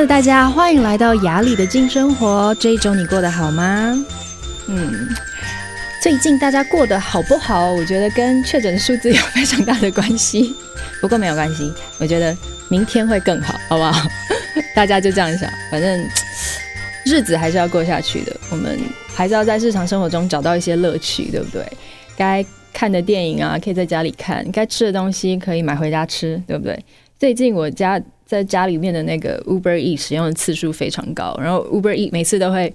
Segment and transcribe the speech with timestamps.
[0.00, 2.54] 爱的大家，欢迎来到雅里的静生活。
[2.54, 3.94] 这一周你过得好吗？
[4.66, 5.06] 嗯，
[6.02, 7.70] 最近大家过得好不好？
[7.70, 10.56] 我觉得跟确诊数字有非常大的关系。
[11.02, 12.34] 不过没有关系，我觉得
[12.70, 14.08] 明天会更好，好不好？
[14.74, 16.08] 大家就这样想，反正
[17.04, 18.34] 日子还是要过下去的。
[18.48, 18.80] 我们
[19.14, 21.62] 还是要在日常生活中找到一些乐趣，对不对？
[22.16, 22.42] 该
[22.72, 26.82] 看的电影啊，可以在家里看；该吃的东西可以买回家吃，对不对？
[27.18, 32.72] 最近我家在家里面的那个 Uber E 使用的次数非常高，然后 Uber E 每次都会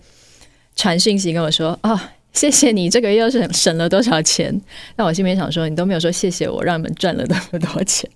[0.75, 1.97] 传讯息跟我说：“、哦，
[2.33, 4.53] 谢谢你，这个月又是省了多少钱？”
[4.97, 8.09] 那我心里面想说：“你都没有说谢谢我，让你们赚了那么多钱。”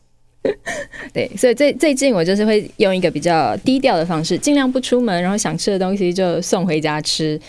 [1.13, 7.39] 对，所以最最近我就是会用一个比较低调的方式，尽量不出门，然后想吃的东西就送回家吃。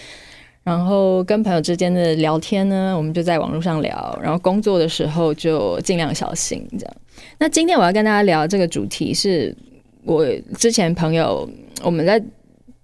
[0.62, 4.16] 然后跟朋友之间的聊天呢，我们就在网络上聊。
[4.22, 6.96] 然后工作的时候就尽量小心，这样。
[7.38, 9.52] 那今天我要跟大家聊这个主题，是
[10.04, 10.26] 我
[10.58, 11.48] 之前朋友
[11.82, 12.22] 我们在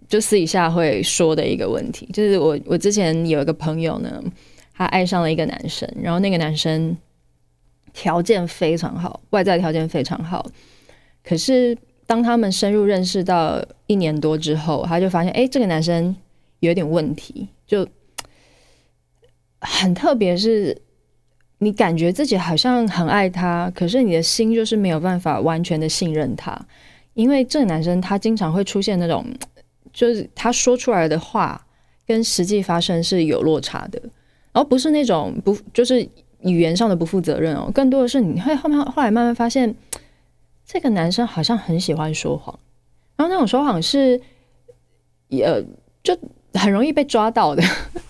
[0.08, 4.22] 就私底下会说的一个问题，就是我我之前有一个朋友呢，
[4.74, 6.96] 他爱上了一个男生，然后那个男生
[7.92, 10.46] 条件非常好，外在条件非常好，
[11.24, 16.14] 可是当他们深入认识到一年多之后，他就发现，哎，这个男生
[16.60, 17.48] 有点问题。
[17.66, 17.84] 就
[19.58, 20.80] 很特别，是
[21.58, 26.56] 你感觉自己好像很爱他，可是你的心就是没有办法完全的信任他，
[27.16, 29.26] 因为这个男生他经常会出现那种，
[29.92, 31.66] 就是他说出来的话
[32.06, 33.98] 跟实际发生是有落差的，
[34.52, 36.08] 然后不是那种不就是
[36.42, 39.74] 语言上的不负责任哦，更多的是你会后面后来慢慢发现，
[40.64, 42.56] 这个男生好像很喜欢说谎，
[43.16, 44.20] 然后那种说谎是
[45.26, 45.64] 也
[46.04, 46.16] 就。
[46.58, 47.62] 很容易被抓到的，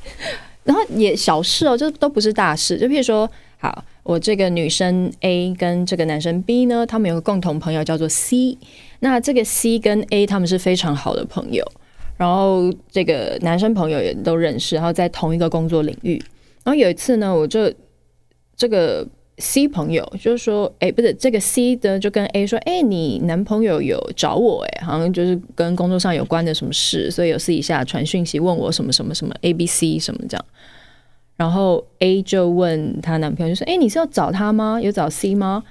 [0.62, 2.78] 然后也小事哦，就都不是大事。
[2.78, 8.56] 就譬如说，好，我这个女生 A 跟这个男生 B 呢，他们有个共同朋友叫做 C。
[9.00, 11.64] 那这个 C 跟 A 他们是非常好的朋友，
[12.16, 16.22] 然后这个男生朋友也都认识，然后在同一个工作领域。
[16.64, 17.72] 然后有一次呢，我就
[18.56, 19.06] 这个。
[19.38, 30.44] C 朋友就是说，哎、不是这个 C 的，就跟 A 说，哎、你男朋友有找我、哎，好像就是跟工作上有关的什么事，所以有私底下传讯息问我什么什么什么 A B C 什么这样。
[31.36, 34.80] 然后 A 就问她男朋友，就说，哎、你是要找他吗？
[34.80, 35.62] 有找 C 吗？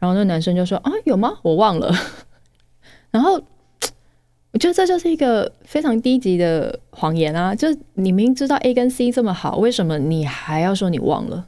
[0.00, 1.38] 然后那男生就说，啊，有吗？
[1.42, 1.94] 我忘了。
[3.12, 3.40] 然后
[4.52, 7.54] 我觉得这就是一个非常低级的谎言啊！
[7.54, 11.46] 就是你明知道 A 跟 C 这么好，为什么你还要说你忘了？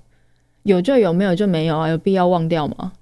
[0.63, 2.93] 有就有，没有就没有啊，有必要忘掉吗？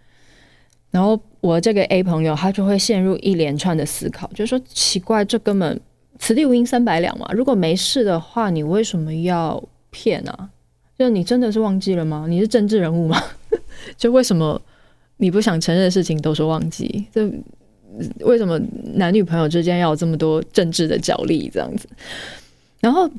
[0.91, 5.81] 然后我这个 A 朋友他就会陷入一连串的思考，就说奇怪，这根本
[6.19, 7.29] 此地无银三百两嘛。
[7.33, 10.51] 如果没事的话，你为什么要骗啊？
[10.99, 12.27] 就你真的是忘记了吗？
[12.29, 13.23] 你是政治人物吗？
[13.97, 14.61] 就为什么
[15.19, 17.07] 你不想承认的事情都说忘记？
[17.13, 17.23] 就
[18.21, 18.59] 为什么
[18.95, 21.89] 男女朋友之间要有这么多政治的角力这样子？
[22.81, 23.11] 然后。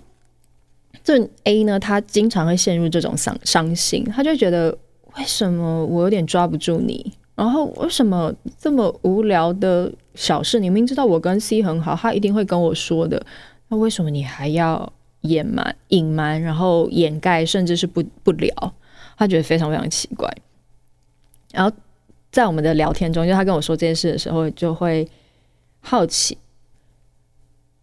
[1.06, 4.72] 这 A 呢，他经常会陷入这种伤伤心，他就觉得
[5.17, 13.22] 为什么我有点抓不住你，然后为什么这么无聊的小事，你明知道我跟 C 很好，他一定会跟我说的，
[13.67, 18.73] 那为什么你还要隐瞒、隐瞒，然后掩盖，甚至是不不聊？
[19.17, 20.33] 他觉得非常非常奇怪。
[21.51, 21.75] 然后
[22.33, 25.07] 在我们的聊天中，就他跟我说这件事的时候，就会
[25.79, 26.38] 好奇，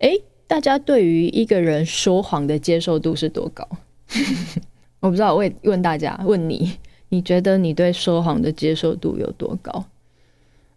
[0.00, 0.10] 哎。
[0.50, 3.64] 大家对于一个人说谎的接受度是多高？
[4.98, 6.76] 我不知道，我也问大家，问你，
[7.10, 9.84] 你觉得你对说谎的接受度有多高？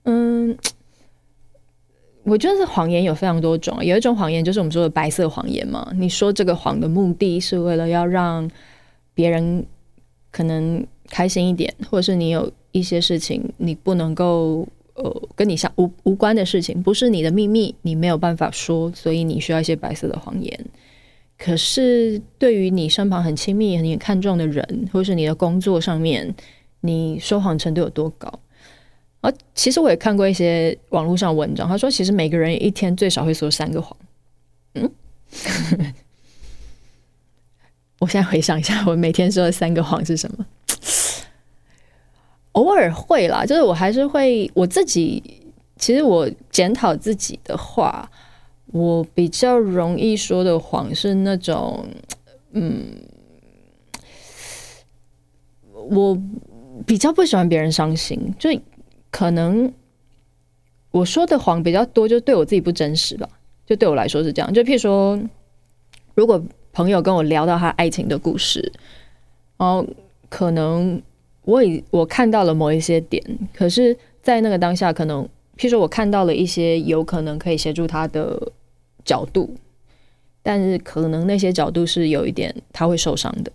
[0.03, 0.55] 嗯，
[2.21, 5.91] 我觉得是谎言有非常多种，有一种谎言就是我们说的白色谎言嘛。
[5.95, 8.47] 你说这个谎的目的是为了要让
[9.15, 9.65] 别人
[10.29, 14.67] 可能开心一点，或者是你有一些事情你不能够。
[14.95, 20.65] 呃，跟你相无无关的事情，不是你的秘密，你没有办法说，所以你需要一些白色的谎言。
[21.35, 26.31] 可是，对于你身旁很亲密、很看重的人，或是你的工作上面，
[26.81, 28.31] 你说谎程度有多高？
[29.21, 33.97] 啊，其实我也看过一些网络上文章，他说，其实每个人一天最少会说三个谎。
[34.75, 34.91] 嗯，
[37.97, 40.45] 我现在回想一下，我每天说的三个谎是什么？
[42.53, 45.21] 偶尔会啦，就是我还是会我自己。
[45.75, 48.09] 其实我检讨自己的话，
[48.67, 51.85] 我比较容易说的谎是那种，
[52.51, 52.85] 嗯，
[55.73, 56.17] 我
[56.85, 58.49] 比较不喜欢别人伤心，就
[59.09, 59.73] 可能
[60.91, 63.27] 我说的谎比较多，就对我自己不真实吧。
[63.65, 64.53] 就对我来说是这样。
[64.53, 65.19] 就譬如说，
[66.13, 66.41] 如果
[66.71, 68.71] 朋友跟我聊到他爱情的故事，
[69.57, 69.85] 然后
[70.29, 71.01] 可能。
[71.45, 73.21] 我已我看到了某一些点，
[73.53, 75.23] 可是，在那个当下，可能
[75.57, 78.39] 譬如说我看到了一些有可能可以协助他的
[79.03, 79.53] 角度，
[80.41, 83.51] 但是可能那些角度是有一点他会受伤的。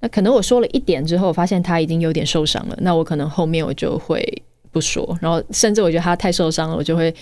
[0.00, 4.24] 那可能我说了一点之后，发现他已经有点受伤了，那我可能后面我就会
[4.70, 7.14] 不说，然后甚至我觉得他太受伤了，我就会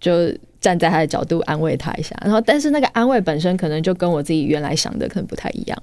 [0.00, 2.16] 就站在他的角度安慰他一下。
[2.22, 5.82] 然后，但是那个安慰本身可能就跟我自己原来想的可能不太一样。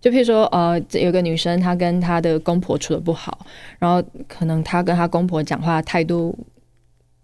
[0.00, 3.46] 就譬如说，呃，有个女生她跟她的公婆处得不好，
[3.78, 6.36] 然后可能她跟她公婆讲话态度。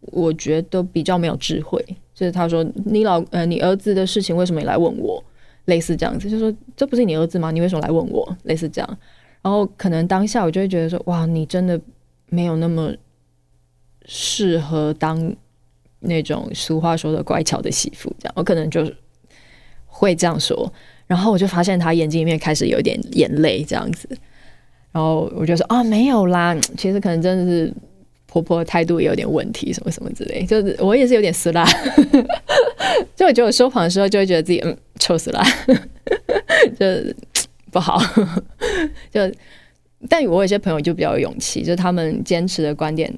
[0.08, 1.82] 我觉得都比较没有智慧，
[2.14, 5.24] 就是她说你老呃你儿子的事情为什么你来问我？
[5.64, 7.50] 类似这样子，就说这不是你儿子吗？
[7.50, 8.36] 你为什么来问我？
[8.42, 8.98] 类似这样，
[9.40, 11.80] 然后可能当下我就会觉得说哇，你真的
[12.28, 12.92] 没有那么
[14.04, 15.34] 适合当
[16.00, 18.86] 那种俗话说的乖巧的媳妇，这样我可能就
[19.86, 20.70] 会这样说，
[21.06, 24.08] 然后我就发现他眼睛里面开始有点眼泪这样子，
[24.92, 27.72] 然后我就说啊没有啦， 其实可能真的是。
[28.26, 31.64] 婆婆态度也有点问题，什么什么之类，就是我也是有点死啦。
[33.14, 35.40] 就我觉得我说谎的时候，就会觉得自己嗯臭死了，
[36.76, 36.84] 就
[37.70, 37.96] 不好。
[39.08, 39.20] 就
[40.08, 43.14] 但我有些朋友就比较有勇气，就他们坚持的观点，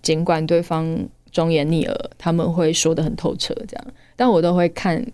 [0.00, 0.96] 尽管对方
[1.32, 3.84] 忠言逆耳，他们会说得很透彻，这样。
[4.14, 5.04] 但我都会看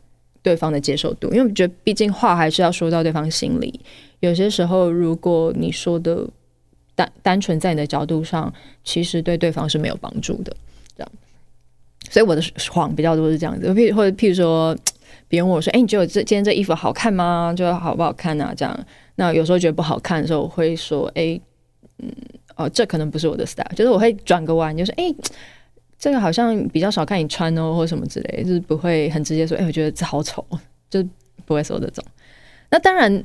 [0.43, 3.81] 对方的接受度，因为我觉得毕竟话还是要说到对方心里。
[4.21, 6.29] 有些时候，如果你说的。
[6.95, 8.53] 单单纯在你的角度上，
[8.85, 10.55] 其实对对方是没有帮助的，
[10.95, 11.13] 这样。
[12.11, 14.77] 所以我的谎比较多是这样子，譬如或者譬如说，
[15.27, 17.55] 别人问我说：“哎，你觉得这今天这衣服好看吗？
[17.57, 18.87] 就好不好看啊？”这样。
[19.15, 21.41] 那有时候觉得不好看的时候，我会说：“哎，
[22.01, 22.13] 嗯，
[22.57, 25.11] 哦，这可能不是我的 style。”就是我会转个弯，就是：“哎，
[26.03, 30.45] 这个好像比较少看你穿哦，或什么之类。”就是不会很直接说：“哎，我觉得这好丑。”
[30.91, 31.07] 就
[31.47, 32.05] 不会说这种。
[32.71, 33.25] 那当然。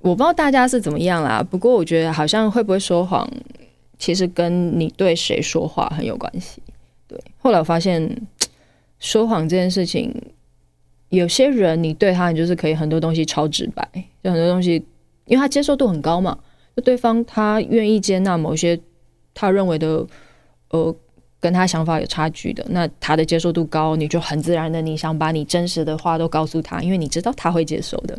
[0.00, 3.26] 我不知道大家是怎么样啦，不过我觉得好像会不会说谎，
[3.98, 6.62] 其实跟你对谁说话很有关系。
[7.08, 8.06] 对，后来我发现
[8.98, 10.14] 说谎这件事情，
[11.08, 13.82] 有些人你对他，你就是可以很多东西超直白，
[14.22, 14.74] 就很多东西，
[15.24, 16.38] 因为他接受度很高嘛，
[16.76, 18.78] 就对方他愿意接纳某些
[19.32, 20.06] 他认为的
[20.68, 20.94] 呃
[21.44, 28.18] 跟他想法有差距的，那他的接受度高，你就很自然的你想把你真实的话都告诉他，因为你知道他会接受的。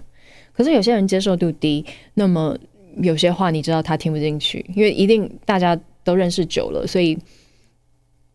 [0.53, 1.83] 可是有些人接受度低，
[2.13, 2.55] 那么
[3.01, 7.17] 有些话你知道他听不进去，因为一定大家都认识久了，所以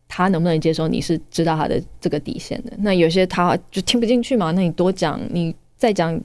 [0.08, 2.72] 他能不能接受你是知道他的这个底线的。
[2.78, 6.20] 那有些他就听不进去嘛，那你多讲，你再讲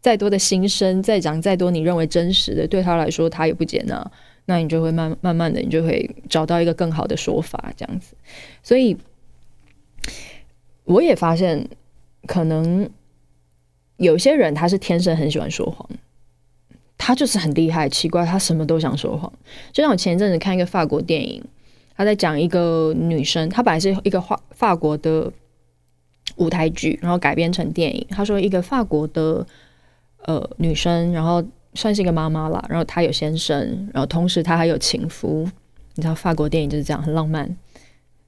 [0.00, 4.10] 再多的心声，再讲再多你认为真实的，对他来说他也不接纳，
[4.48, 8.16] 那你就会慢慢慢的，你就会找到一个更好的说法，这样子。
[8.62, 8.96] 所以
[10.84, 11.68] 我也发现
[12.26, 12.90] 可能。
[14.00, 15.84] 有些人他是天生很喜欢说谎，
[16.96, 19.32] 他就是很厉害，奇怪，他什么都想说谎。
[19.72, 21.42] 就像我前一阵子看一个法国电影，
[21.96, 25.32] 他在讲一个女生，她本来是一个法法国的
[26.36, 28.06] 舞台剧，然后改编成电影。
[28.08, 29.44] 他说一个法国的
[30.26, 31.42] 呃女生，然后
[31.78, 35.48] 算是一个妈妈啦，然后她有先生，然后同时她还有情夫。
[35.94, 37.48] 你知道法国电影就是这样，很浪漫。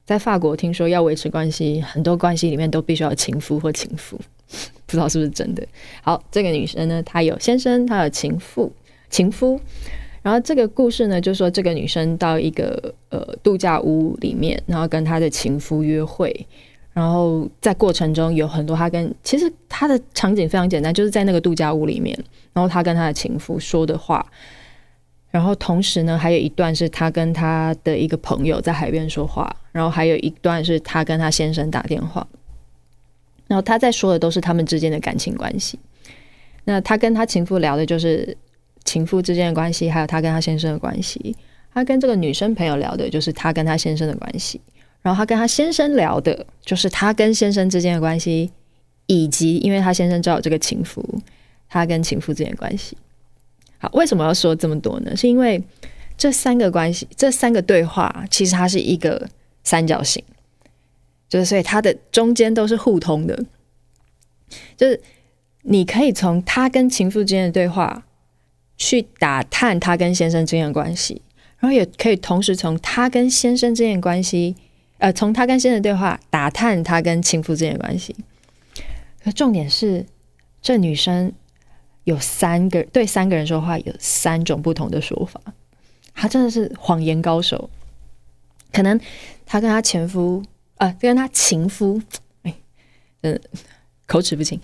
[0.07, 4.17] 在法国听说要维持关系，很多关系里面都必须要情夫或情妇。
[4.87, 5.67] 不知道是不是真的。
[6.01, 8.73] 好，这个女生呢，她有先生，她有情妇、
[9.09, 9.61] 情夫。
[10.23, 16.47] 然后这个故事呢，就说这个女生到一个呃度假屋里面，然后跟她的情夫约会。
[16.93, 22.17] 然后在过程中有很多他跟其实他的场景非常简单，就是在那个度假屋里面，
[22.53, 24.25] 然后他跟他的情妇说的话。
[25.31, 32.27] 然后同时呢，还有一段是他跟他的一个朋友在海边说话，然后还有一段是他跟他先生打电话。
[33.47, 35.79] 然后他在说的都是他们之间的感情关系。
[36.65, 38.37] 那他跟他情妇聊的就是
[38.85, 41.37] 情妇之间的关系，还有他跟他先生的关系。
[41.73, 44.61] 他跟这个女生朋友聊的就是他跟他先生的关系。
[45.03, 48.51] 然后他跟他先生聊的就是他跟先生之间的关系，
[49.07, 51.03] 以及因为他先生知道这个情妇，
[51.69, 52.97] 他跟情妇之间的关系。
[53.79, 55.17] 好，为什么要说这么多呢？
[55.17, 55.63] 是因为
[56.19, 59.29] 这三个关系，这三个对话其实它是一个
[59.65, 60.23] 三角形。
[61.29, 63.45] 就是，所以它的中间都是互通的。
[64.77, 65.01] 就是
[65.63, 68.05] 你可以从他跟情妇之间的对话
[68.77, 71.23] 去打探他跟先生之间的关系，
[71.59, 74.57] 然后也可以同时从他跟先生之间的关系，
[75.01, 78.15] 呃，从他跟先生对话打探他跟情妇之间的关系。
[79.25, 80.07] 可重点是，
[80.63, 81.33] 这女生
[82.05, 85.41] 有三个对三个人说话有三种不同的说法，
[86.15, 87.69] 她真的是谎言高手。
[88.73, 88.99] 可能
[89.45, 90.43] 她跟她前夫。
[90.81, 92.01] 啊，跟他情夫，
[92.43, 92.55] 哎，
[93.21, 93.39] 嗯，
[94.07, 94.59] 口齿不清。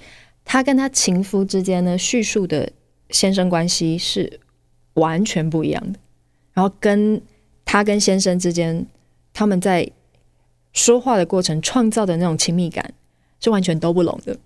[0.46, 2.72] 他跟他情夫之间呢，叙述的
[3.10, 4.40] 先生关系是
[4.94, 5.98] 完全不一样的。
[6.54, 7.20] 然后跟
[7.66, 8.86] 他跟先生之间，
[9.34, 9.86] 他们在
[10.76, 12.92] 说话的过程创造的那种亲密感
[13.40, 14.36] 是完全都不拢的。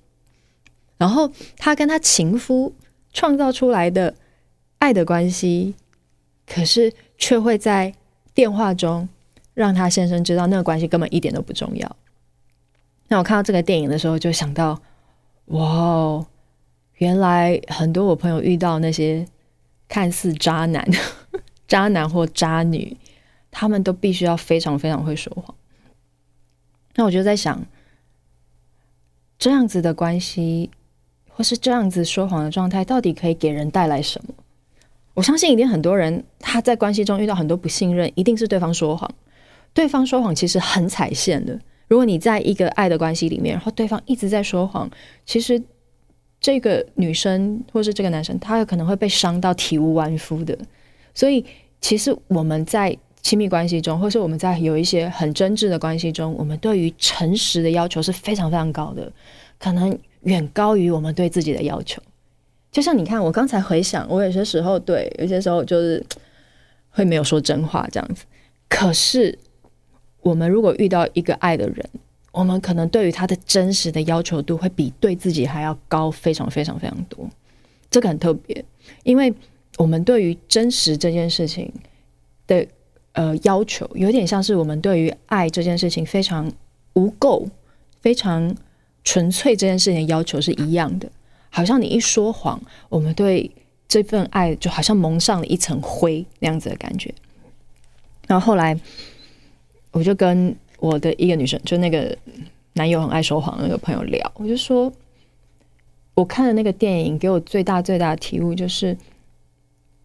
[0.96, 2.72] 然后他跟他情夫
[3.12, 4.14] 创造出来的
[4.78, 5.74] 爱的关系，
[6.46, 7.92] 可是却会在
[8.32, 9.08] 电话中
[9.54, 11.96] 让他先生知道那个关系根本一点都不重要。
[13.08, 14.80] 那我看到这个电影的时候，就想到，
[15.46, 16.26] 哇哦，
[16.98, 19.26] 原来很多我朋友遇到那些
[19.88, 20.88] 看似渣男、
[21.66, 22.96] 渣男或渣女，
[23.50, 25.52] 他们都必须要非常非常会说谎。
[26.96, 27.64] 那我就在想，
[29.38, 30.70] 这样子的关系，
[31.28, 34.34] 或是这样子说谎的状态，到底可以给人带来什么？
[35.14, 39.10] 我相信一定很多人他在关系中遇到很多不信任，一定是对方说谎。
[39.72, 41.58] 对方说谎其实很踩线的。
[41.88, 44.88] 如果你在一个爱的关系里面，然后对方一直在说谎，
[45.26, 45.60] 其实
[46.40, 50.56] 这个女生或是这个男生，他有可能会被伤到体无完肤的。
[51.14, 51.44] 所以，
[51.80, 59.12] 其实我们在亲密关系中，或是我们在有一些很真挚的关系中，我们对于诚实的要求是非常非常高的，
[59.58, 62.02] 可能远高于我们对自己的要求。
[62.72, 66.04] 就像你看，我刚才回想，我有些时候对，有些时候就是
[66.90, 68.24] 会没有说真话这样子，
[68.68, 69.38] 可是。
[70.22, 71.90] 我们如果遇到一个爱的人，
[72.30, 77.26] 我们可能对于他的真实的要求度会比对自己还要高，非常非常非常多。
[77.90, 78.62] 这个很特别，
[79.02, 79.32] 因为
[79.78, 81.72] 我们对于真实这件事情
[82.46, 82.66] 的
[83.12, 86.50] 呃要求，有点像是我们对于爱这件事情非常
[86.94, 87.46] 无垢、
[88.00, 88.54] 非常
[89.04, 91.10] 纯粹这件事情的要求是一样的。
[91.50, 93.50] 好像你一说谎，我们对
[93.88, 97.14] 这份爱就好像蒙上了一层灰那样子的感觉。
[98.26, 98.78] 然后后来。
[99.92, 102.16] 我就跟我的一个女生，就那个
[102.74, 104.92] 男友很爱说谎的那个朋友聊，我就说，
[106.14, 108.96] 我看的那个电影给我最大最大的体悟就是，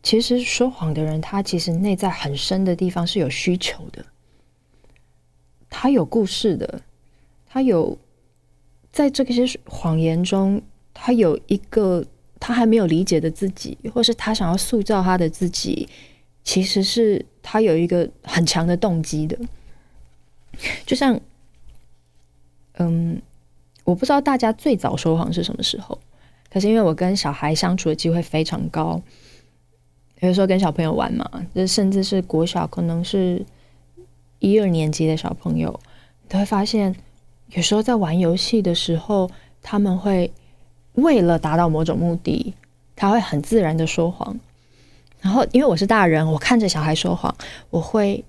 [0.06, 4.06] 其实说谎的人他其实内在很深的地方是有需求的，
[5.68, 6.80] 他有故事的，
[7.48, 7.98] 他有
[8.92, 10.62] 在这些谎言中，
[10.94, 12.06] 他有一个
[12.40, 15.90] 他还没有理解的自己，或是他想要塑造他的自己，
[16.44, 19.36] 其实是他有一个很强的动机的。
[20.86, 21.20] 就像，
[22.74, 23.20] 嗯，
[23.84, 26.00] 我不知道大家最早说谎是什么时候，
[26.52, 29.02] 可是因为我跟小孩相处的机会非常高，
[30.26, 33.46] 有时候跟小朋友玩嘛，就甚至是国小，可能是
[34.40, 35.80] 一二年级的小朋友，
[36.24, 36.96] 你都会发现，
[37.50, 39.30] 有时候在玩游戏的时候，
[39.62, 40.32] 他们会
[40.94, 42.54] 为了达到某种目的，
[42.96, 44.40] 他会很自然的说谎。
[45.22, 47.36] 然后，因为我是大人，我看着小孩说谎，
[47.70, 48.24] 我会。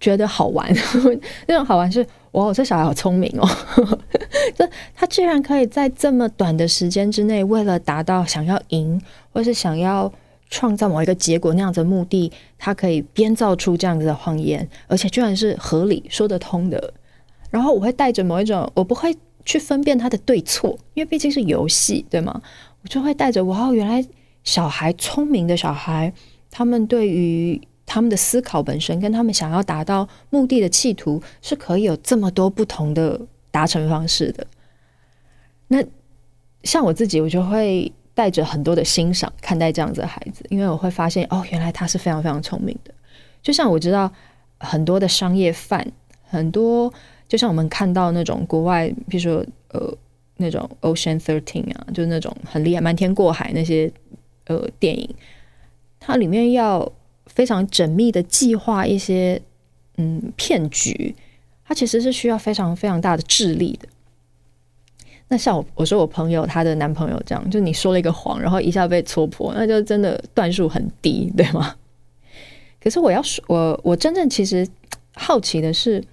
[0.00, 0.66] 觉得好玩，
[1.46, 3.46] 那种好玩是哇，这小孩好聪明哦！
[4.56, 8.98] 这他居然可以在这么短的时间之内，为了达到想要赢，
[9.30, 10.10] 或是想要
[10.50, 16.92] 创造某一个结果那样子的目的，他可以编造出这样子的谎言，而且居然是合理说得通的。
[17.48, 22.42] 然后我会带着某一种，我不会去分辨他的对错，因为毕竟是游戏，对吗？
[22.82, 24.04] 我就会带着哇，原来
[24.44, 26.12] 小孩聪明的小孩，
[26.50, 27.60] 他们对于。
[27.92, 34.46] 他们的思考本身跟他们想要达到目的的企图是可以有这么多不同的达成方式的。
[35.66, 35.82] 那
[36.62, 42.92] 像我自己，我就会带着很多的欣赏看待这样子的孩子，因为我会发现哦，原来他是非常非常聪明的。
[43.42, 44.10] 就像我知道
[44.58, 45.86] 很多的商业犯，
[46.22, 46.92] 很多
[47.28, 49.92] 就像我们看到那种国外，比如说呃
[50.36, 53.92] 那种 Ocean Thirteen 啊，就是那种很厉害瞒天过海那些
[54.46, 55.14] 呃电影，
[55.98, 56.90] 它里面要。
[57.26, 59.40] 非常缜密的计划一些
[59.98, 61.14] 嗯骗局，
[61.64, 63.88] 它其实是需要非常非常大的智力的。
[65.30, 71.76] 那像我我说我朋友她的男朋友这样，就你说了一个谎，然后一下被戳破，那就真的段数很低，对吗？
[72.82, 74.68] 可是我要说，我我真正其实
[75.14, 76.04] 好奇的是，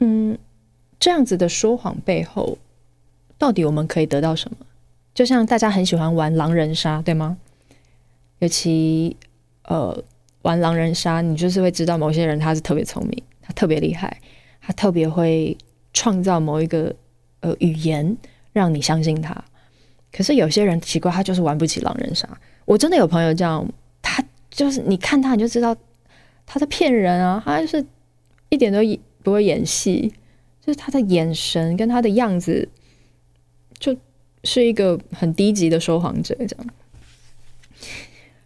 [0.00, 0.36] 嗯，
[0.98, 2.58] 这样子的说谎背后，
[3.38, 4.56] 到底我们可以得到什么？
[5.14, 7.38] 就像大家很喜欢玩狼人杀，对吗？
[8.40, 9.16] 尤其。
[9.68, 10.00] 呃，
[10.42, 14.20] 玩狼人杀，你就是会知道某些人他是特别聪明，他特别厉害，
[14.60, 15.58] 他特别会
[15.92, 16.94] 创造某一个
[17.40, 18.16] 呃语言
[18.52, 19.44] 让你相信他。
[20.12, 22.28] 可是有些人奇怪，他就是玩不起狼人杀。
[22.64, 23.66] 我真的有朋友这样，
[24.00, 25.76] 他就是你看他你就知道
[26.46, 27.84] 他在骗人啊，他就是
[28.48, 28.78] 一点都
[29.22, 30.12] 不会演戏，
[30.64, 32.68] 就是他的眼神跟他的样子，
[33.78, 33.94] 就
[34.44, 36.66] 是一个很低级的说谎者这样。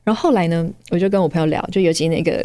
[0.02, 2.44] 然后后来呢，我就跟我朋友聊，就尤其那个，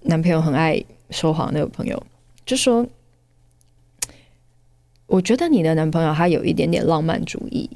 [0.00, 2.02] 男朋友很爱说谎那个朋友，
[2.44, 2.84] 就说
[5.06, 7.70] ：“我觉得你的男朋友他有一点点浪漫主义，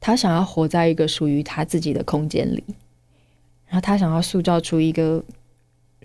[0.00, 2.62] 他想要活在一个属于他自己的空间里，
[3.66, 5.22] 然后他想要塑造出一个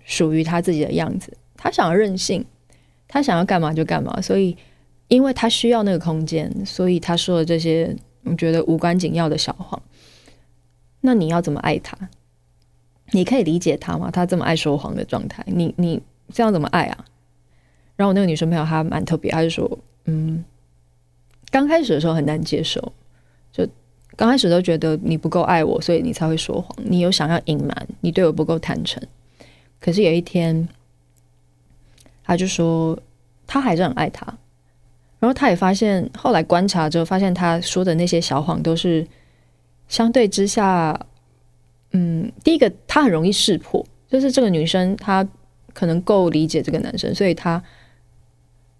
[0.04, 2.44] 属于他自己的样子，他想要任性，
[3.06, 4.56] 他想要干嘛就干嘛，所以
[5.08, 9.80] 因为他需要那个空间，所以他说了这些我觉得无关紧要的小谎。
[11.00, 11.96] 那你要怎么爱他？
[13.12, 14.10] 你可以理解他吗？
[14.10, 16.02] 他这么爱说谎的状态，你你
[16.32, 17.04] 这样怎么爱啊？
[17.96, 20.44] 然后我那个女生朋友她蛮特别，她就说，嗯，
[21.50, 22.92] 刚开始的时候很难接受，
[23.52, 23.66] 就
[24.16, 29.02] 刚开始都觉得你不够爱我，所以你才会说谎，你有想要隐瞒，你对我不够坦诚。
[29.80, 30.68] 可是有一天，
[32.24, 32.98] 他就说
[33.46, 34.26] 他还是很爱他，
[35.18, 39.06] 然后他也发现，后来观察之后发现，他说的那些小谎都是
[39.88, 40.98] 相对之下。
[41.92, 45.26] 嗯，第一个他很容易识破，就是这个女生她
[45.72, 47.60] 可能够理解这个男生，所以她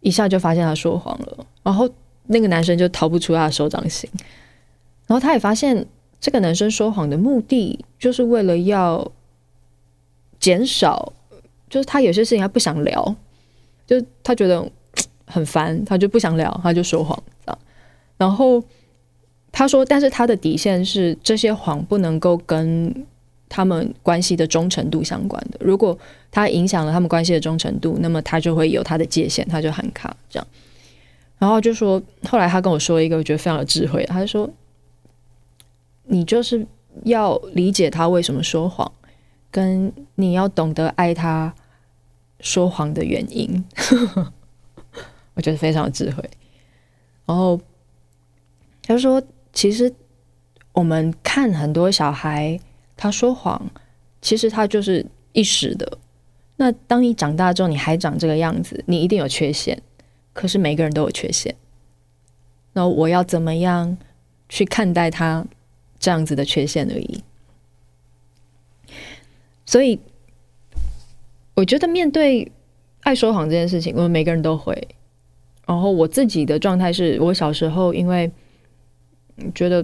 [0.00, 1.88] 一下就发现他说谎了，然后
[2.26, 4.08] 那个男生就逃不出他的手掌心，
[5.06, 5.86] 然后他也发现
[6.20, 9.10] 这个男生说谎的目的就是为了要
[10.38, 11.12] 减少，
[11.68, 13.14] 就是他有些事情他不想聊，
[13.86, 14.70] 就他觉得
[15.26, 17.58] 很烦，他就不想聊，他就说谎这样，
[18.16, 18.62] 然后。
[19.52, 23.04] 他说：“但是他的底线是这些谎不能够跟
[23.50, 25.58] 他们关系的忠诚度相关的。
[25.60, 25.98] 如果
[26.30, 30.46] 他影响了他们关系的忠诚度，那么他就会有他的界限，他就喊卡这样。
[31.38, 34.02] 然后就说，后来他跟我说一个，我觉得非常有智慧。
[34.06, 34.48] 他就说：
[36.04, 36.66] 你就是
[37.04, 38.90] 要理解他为什么说谎，
[39.50, 41.54] 跟你要懂得爱他
[42.40, 43.62] 说谎的原因。
[45.34, 46.24] 我觉得非常有智慧。
[47.26, 47.60] 然后
[48.82, 49.92] 他说。”其实，
[50.72, 52.60] 我们看很多小孩，
[53.00, 53.70] 他说谎，
[54.20, 55.98] 其实他就是一时的。
[56.56, 59.80] 那当你长大之后，你还长这个样子，你一定有缺陷。
[60.34, 61.54] 可是每个人都有缺陷。
[62.74, 63.96] 那我要怎么样
[64.50, 65.46] 去看待他
[65.98, 67.24] 这样子的缺陷而已？
[69.64, 69.98] 所以，
[71.54, 72.52] 我觉得面对
[73.00, 74.76] 爱说谎这件事情，我们每个人都会。
[75.66, 78.30] 然后我自己的状态是，我小时候因为。
[79.54, 79.82] 觉得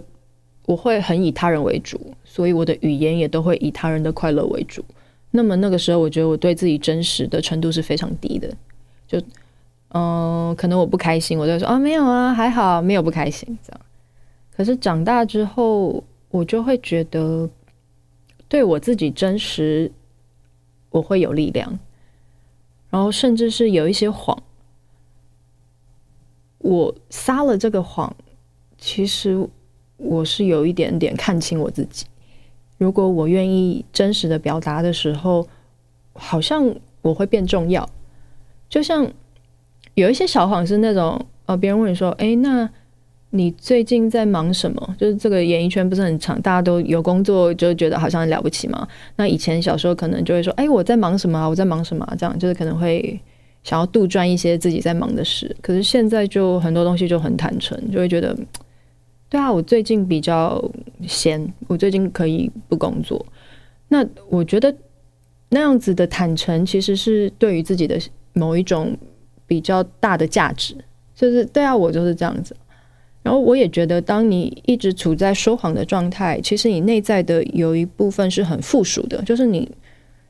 [0.66, 4.84] 我会很以他人为主，所以我的语言也都会以他人的快乐为主。
[5.30, 8.52] 那么那个时候，我觉得我对自己真实的程度是非常低的。
[9.06, 9.20] 就
[9.90, 13.80] 嗯、可能我不开心，我就说啊，没有啊，还好，没有不开心这样。
[14.54, 17.48] 可是长大之后，我就会觉得
[18.48, 19.90] 对我自己真实，
[20.90, 21.78] 我会有力量。
[22.90, 24.42] 然后甚至是有一些谎，
[26.58, 28.14] 我撒了这个谎。
[28.78, 29.48] 其实
[29.96, 32.04] 我是有一点点看清我自己。
[32.78, 35.46] 如果我愿意真实的表达的时候，
[36.12, 37.88] 好像我会变重要。
[38.68, 39.10] 就像
[39.94, 42.68] 有一些小谎是那种，呃，别人问你说：“哎，那
[43.30, 48.86] 你最近在忙什么？”就是这个演艺圈不是很长，大家都有工作，就觉得好像很了不起嘛。
[49.16, 51.48] 那以前小时候可能就会说：“哎，我在忙什么啊？
[51.48, 53.18] 我在忙什么啊？”这样就是可能会
[53.62, 55.56] 想要杜撰一些自己在忙的事。
[55.62, 58.36] 可是现在就很多东西就很坦诚，就会觉得。
[59.28, 60.62] 对啊，我最近比较
[61.06, 63.24] 闲，我最近可以不工作。
[63.88, 64.74] 那我觉得
[65.48, 67.98] 那样子的坦诚，其实是对于自己的
[68.32, 68.96] 某一种
[69.46, 70.76] 比较大的价值。
[71.14, 72.54] 就是对啊，我就是这样子。
[73.22, 79.68] 然后我也觉得，当你一直处在说谎的状态，其实你内在的有一部分是很附属的，就是你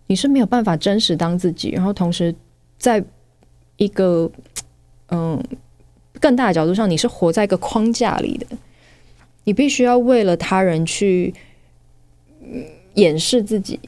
[0.07, 2.35] 你是没有办法真实当自己，然后同时
[2.79, 3.05] 在
[3.77, 4.31] 一个
[5.11, 5.39] 嗯
[6.21, 8.47] 更大的角度上，你是活在一个框架里的。
[9.47, 11.33] 你必须要为了他人去
[12.95, 13.79] 掩饰自己，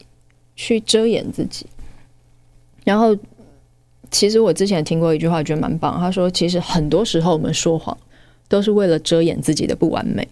[0.54, 1.66] 去遮掩自己。
[2.84, 3.16] 然后，
[4.08, 5.98] 其实我之前听过一句话，觉得蛮棒。
[5.98, 7.98] 他说：“其实很多时候我们说谎，
[8.46, 10.26] 都是为了遮掩自己的不完美。”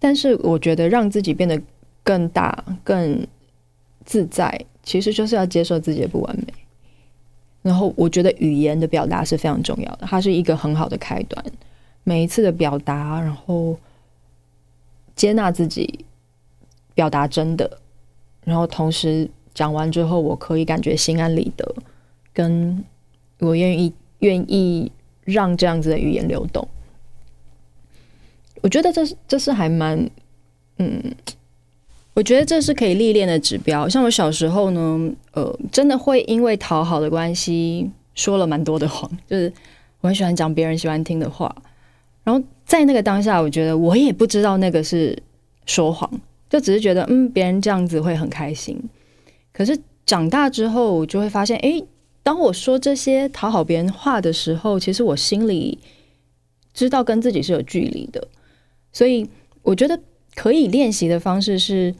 [0.00, 1.62] 但是，我觉得让自己变得
[2.02, 3.24] 更大、更
[4.04, 6.52] 自在，其实就是要接受自己的不完美。
[7.62, 11.44] 然后，我觉得语言的表达是非常重要的，它是一个很好的开端。
[12.04, 13.78] 每一次的表达，然后
[15.16, 16.04] 接纳自己，
[16.94, 17.78] 表达真的，
[18.44, 21.74] 然后同时讲完之后，我可以感觉心安理得，
[22.32, 22.84] 跟
[23.38, 24.92] 我愿意愿意
[25.24, 26.68] 让这样子的语言流动。
[28.60, 30.10] 我觉得这是这是还蛮，
[30.78, 31.14] 嗯，
[32.12, 33.88] 我觉得这是可以历练的指标。
[33.88, 39.52] 像我小时候呢，呃，真的会因为讨好的关系说了蛮多的谎，就是
[40.00, 41.54] 我很喜欢讲别人喜欢听的话。
[42.24, 45.16] 然后在那个当下，我觉得我也不知道那个是
[45.66, 46.10] 说谎，
[46.50, 48.76] 就只是觉得嗯，别人这样子会很开心。
[49.52, 51.84] 可是长大之后，我就会发现，诶，
[52.22, 55.78] 当我说这些讨好别人话的时候，其实我心里
[56.72, 58.26] 知道跟自己是有距离的。
[58.92, 59.28] 所以
[59.62, 60.00] 我觉得
[60.34, 61.94] 可以练习的方式是，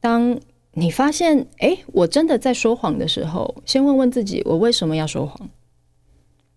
[0.00, 0.38] 当
[0.72, 5.48] 你发现，哎，我真的在说谎的时候，先问问自己，我为什么要说谎？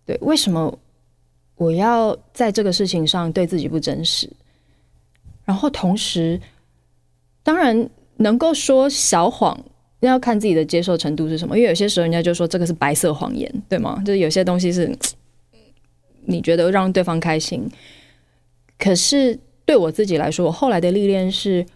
[0.04, 0.78] 对，为什么
[1.58, 4.30] 我要在这个事情上对自己不真实？
[5.44, 6.40] 然后同时，
[7.42, 9.62] 当然能够说小谎，
[10.00, 11.58] 要看自己的接受程度是什么。
[11.58, 14.02] 因为有些时候，人家就说这个是白色谎言，对吗？
[14.06, 14.90] 就是有些东西是
[16.24, 17.68] 你觉得让对方开心，
[18.78, 21.66] 可是对我自己来说，我后来的历练是。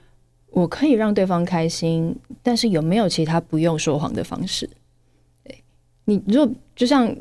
[0.55, 4.69] 我可以让对方开心，但是有没有其他不用说谎的方式？
[5.43, 5.65] 对，
[6.05, 7.17] 你如果就像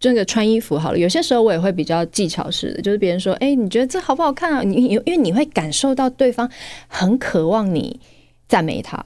[0.00, 6.50] 这个穿衣服好了，有些时候我也会比较技巧式的，就是别人说：“哎，你觉得这好不好看啊？”你因为你会感受到对方
[6.88, 8.00] 很渴望你
[8.48, 9.00] 赞美他。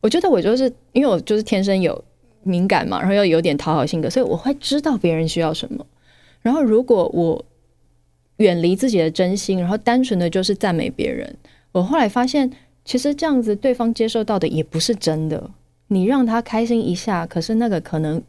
[0.00, 2.02] 我觉得我就是因为我就是天生有
[2.42, 5.86] 敏感嘛，然后又有点讨好性格，所以我会知道别人需要什么。
[6.40, 7.44] 然后如果我
[8.38, 11.36] 远离自己的真心，然后单纯的就是赞美别人，
[11.72, 12.50] 我后来发现。
[12.82, 15.50] 其实这样子，对方接受到的也不是真的。
[15.88, 18.20] 你让他开心一下，可是那个可能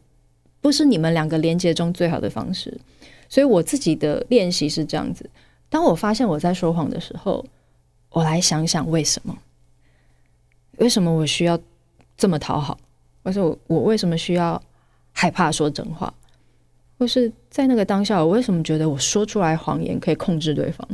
[0.62, 2.74] 不是你们两个连接中最好的方式。
[3.28, 5.28] 所以我自己的练习是这样子：
[5.68, 7.44] 当我发现我在说谎的时候，
[8.08, 9.36] 我来想想为什么？
[10.78, 11.58] 为什么我需要
[12.16, 12.78] 这么讨好？
[13.22, 14.62] 或者我我为什么需要
[15.12, 16.12] 害怕说真话？
[16.98, 20.88] 或是在那个当下，我为什么觉得我说出来谎言可以控制对方？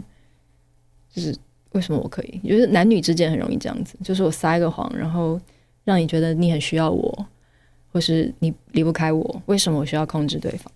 [1.12, 1.36] 就是。
[1.72, 2.40] 为什么我可以？
[2.48, 5.38] 就是男女之间很容易这样子，就是我撒一个谎，然后
[5.84, 7.26] 让你觉得你很需要我，
[7.92, 9.42] 或是你离不开我。
[9.46, 10.72] 为什么我需要控制对方？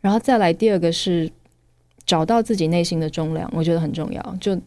[0.00, 1.30] 然后再来第二个是
[2.04, 4.36] 找到自己内心的重量，我觉得很重要。
[4.40, 4.60] 就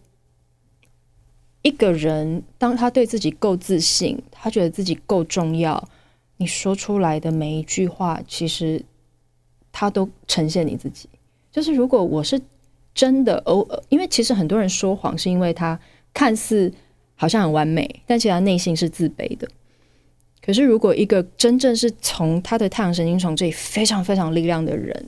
[1.62, 5.90] 一个人，当他对自己够自信，他觉得自己够重要，
[6.38, 8.84] 你说出来的每一句话，其实
[9.72, 11.10] 他都呈现你自己。
[11.52, 12.42] 就是如果我是。
[12.96, 15.78] 真的偶尔，因为其实很多人说谎是因为他
[16.14, 16.72] 看似
[17.16, 19.46] 好像很完美，但其实他内心是自卑的。
[20.46, 25.06] 可是如果一个真正是从他的太阳神经丛这里非常非常力量的人，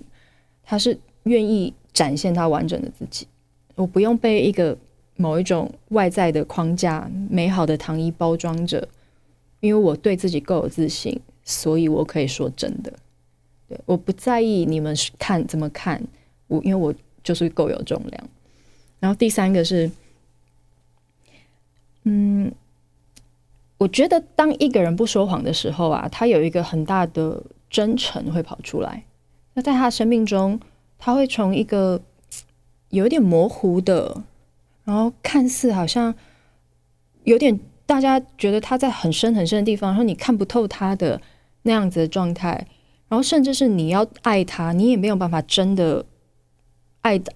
[0.63, 3.28] 他是愿意展现他完整的自己。
[3.76, 4.76] 我不用被一个
[5.15, 8.88] 某一种外在的框架、美好的糖衣包装着，
[9.60, 12.91] 因为我对自己够有自信，所以我可以说真的。
[13.67, 16.02] 对，我不在意你们看怎么看
[16.47, 16.93] 我，因为我。
[17.23, 18.30] 就是够有重量，
[19.02, 19.91] 然后第三个是，
[22.04, 22.50] 嗯，
[23.77, 29.03] 我觉得当一个人不说谎的时候啊，他有一个很大的真诚会跑出来。
[29.53, 30.59] 那在他生命中，
[30.97, 32.01] 他会从一个
[32.89, 34.23] 有点模糊的，
[34.83, 36.13] 然后看似好像
[37.23, 41.21] 有点大家觉得他在很深很深的地方，然后你看不透他的
[41.63, 42.67] 那样子的状态，
[43.07, 46.05] 然后甚至是你要爱他，你也没有办法真的。
[47.01, 47.31] 爱的，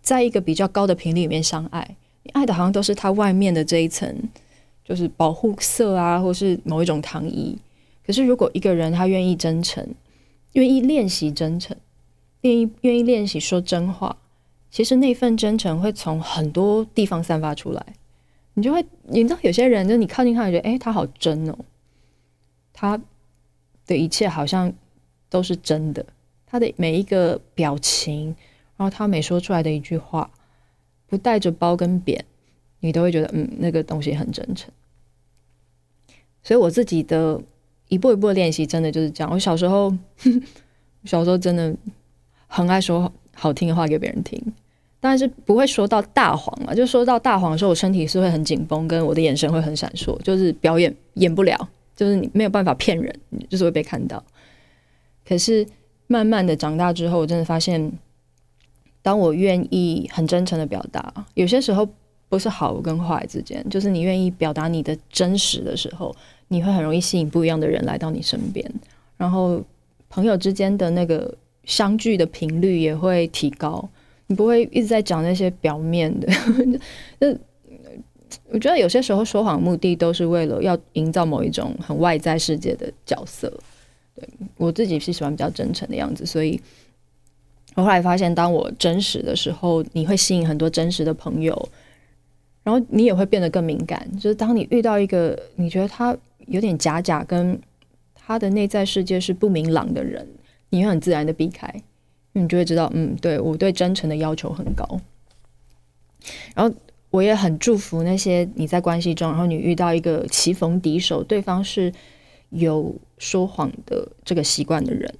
[0.00, 4.16] 在一个比较高的频率里面相爱，你爱的好像都是他外面的这一层，
[4.84, 7.58] 就是保护色啊，或是某一种糖衣。
[8.06, 9.86] 可是如果一个人他愿意真诚，
[10.52, 11.76] 愿意练习真诚，
[12.42, 14.16] 愿意愿意练习说真话，
[14.70, 17.84] 其实那份真诚会从很多地方散发出来。
[18.52, 21.58] 你就会，你知道有些人，就你靠近他，你觉得诶，他好真哦，
[22.72, 23.00] 他
[23.86, 24.72] 的一切好像
[25.28, 26.04] 都是真的，
[26.46, 28.36] 他的每一个表情。
[28.76, 30.28] 然后他每说出来的一句话，
[31.06, 32.24] 不带着褒跟贬，
[32.84, 34.70] 你都会觉得嗯，那个东西很真诚。
[36.42, 37.40] 所以我自己的
[37.88, 39.32] 一步一步的练习，真的就是这样。
[39.32, 39.90] 我小时候，
[41.04, 41.74] 小时候真的
[42.46, 44.38] 很爱说好听的话给别人听，
[45.00, 46.74] 但是不会说到大谎嘛。
[46.74, 51.56] 就说到大谎的时候，我身体是会很紧绷，跟我的眼神会很闪烁，就是表演演不了，
[51.96, 53.18] 就是你没有办法骗人，
[53.48, 54.22] 就是会被看到。
[55.26, 55.66] 可是
[56.06, 57.90] 慢慢的长大之后，我真的发现。
[59.00, 61.86] 当我愿意很真诚的表达，有些时候
[62.34, 66.12] 不是好跟坏之间，就是你愿意表达你的真实的时候，
[66.48, 68.68] 你会很容易吸引不一样的人来到你身边，
[69.16, 69.62] 然后
[70.10, 73.88] 朋友之间的那个相聚的频率也会提高。
[74.26, 76.26] 你不会一直在讲那些表面的，
[77.20, 77.28] 那
[78.50, 83.48] 我觉得有些时候说谎目的都是为了要营造某一种很外在世界的角色。
[84.16, 86.60] 对，我自己是喜欢比较真诚的样子，所以。
[87.76, 91.68] 我后来发现，当我真实的时候，你会吸引很多真实的朋友，
[92.64, 94.10] 然后你也会变得更敏感。
[94.16, 96.16] 就是当你遇到一个你觉得他
[96.48, 97.56] 有点假假，跟
[98.14, 100.26] 他的内在世界是不明朗的人，
[100.70, 101.72] 你会很自然的避开，
[102.32, 105.00] 你就会知道，嗯，对，我对真诚的要求很高。
[106.54, 106.74] 然后
[107.10, 111.92] 我也很祝福那些你在关系中，然后你遇到一个棋逢敌手，对方是
[112.48, 115.14] 有说谎的这个习惯的人。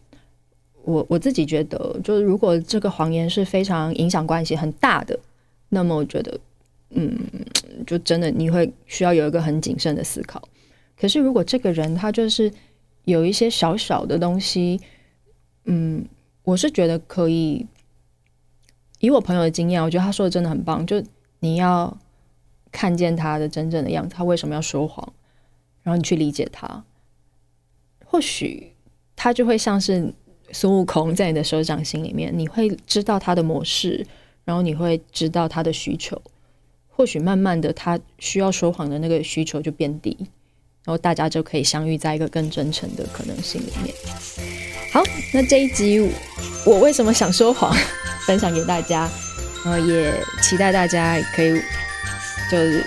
[0.82, 5.18] 我我自己觉得，就是如果这个谎言是非常影响关系很大的，
[5.68, 6.38] 那么我觉得，
[6.94, 7.18] 嗯，
[7.86, 10.42] 就真的你会需要有一个很谨慎的思考。
[10.98, 12.50] 可是如果这个人他就是
[13.04, 14.80] 有一些小小的东西，
[15.64, 16.04] 嗯，
[16.42, 17.66] 我是觉得可以。
[19.00, 20.86] 以我朋友的经验，我觉得他说的真的很棒。
[20.86, 21.02] 就
[21.40, 21.94] 你要
[22.72, 25.12] 看见他的真正的样子，他为什么要说谎，
[25.82, 26.82] 然后你去理解他，
[28.02, 28.72] 或许
[29.14, 30.14] 他就会像是
[30.52, 34.06] 孙悟空在你的手掌心里面，你会知道他的模式，
[34.44, 36.22] 然后你会知道他的需求。
[36.96, 40.16] 或许慢慢的，他需要说谎的那个需求就变低，
[40.84, 43.94] 然后大家就可以相遇在一个更真诚的可能性里面。
[44.92, 45.02] 好，
[45.32, 46.08] 那这一集
[46.64, 47.76] 我为什么想说谎？
[48.26, 49.06] 分享给大家，
[49.64, 51.60] 然后也期待大家可以
[52.50, 52.82] 就是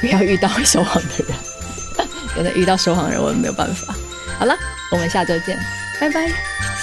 [0.00, 1.36] 不要遇到说谎的人，
[2.34, 3.94] 真的遇到说谎的人我们没有办法。
[4.38, 4.56] 好了，
[4.90, 5.58] 我们下周见，
[6.00, 6.79] 拜拜。